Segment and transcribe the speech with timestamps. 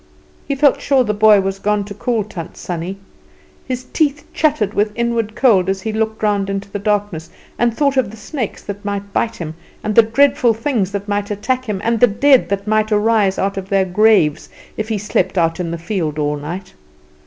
[0.47, 2.97] He felt sure the boy was gone to call Tant Sannie.
[3.67, 7.97] His teeth chattered with inward cold as he looked round into the darkness and thought
[7.97, 9.53] of the snakes that might bite him,
[9.83, 13.57] and the dreadful things that might attack him, and the dead that might arise out
[13.57, 16.73] of their graves if he slept out in the field all night.